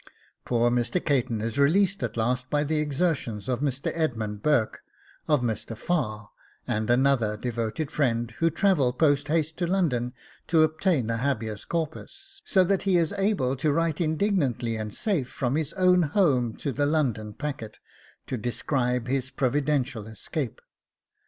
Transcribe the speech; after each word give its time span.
Poor 0.45 0.71
Mr. 0.71 0.99
Caton 1.05 1.41
is 1.41 1.59
released 1.59 2.01
at 2.01 2.17
last 2.17 2.49
by 2.49 2.63
the 2.63 2.79
exertions 2.79 3.47
of 3.47 3.59
Mr. 3.59 3.91
Edmund 3.93 4.41
Burke, 4.41 4.81
of 5.27 5.41
Mr. 5.41 5.77
Farr, 5.77 6.31
and 6.67 6.89
another 6.89 7.37
devoted 7.37 7.91
friend, 7.91 8.31
who 8.39 8.49
travel 8.49 8.93
post 8.93 9.27
haste 9.27 9.57
to 9.57 9.67
London 9.67 10.13
to 10.47 10.63
obtain 10.63 11.11
a 11.11 11.17
Habeas 11.17 11.65
Corpus, 11.65 12.41
so 12.45 12.63
that 12.63 12.81
he 12.81 12.97
is 12.97 13.13
able 13.13 13.55
to 13.57 13.71
write 13.71 14.01
indignantly 14.01 14.75
and 14.75 14.91
safe 14.91 15.29
from 15.29 15.55
his 15.55 15.71
own 15.73 16.01
home 16.01 16.55
to 16.55 16.71
the 16.71 16.87
LONDON 16.87 17.33
PACKET 17.35 17.77
to 18.25 18.37
describe 18.37 19.07
his 19.07 19.29
providential 19.29 20.07
escape. 20.07 20.61